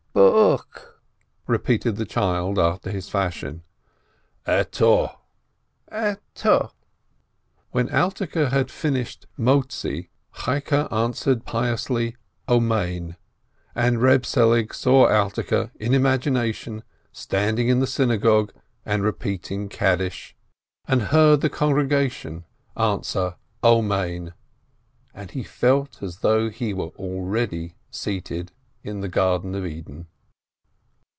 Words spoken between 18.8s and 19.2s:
and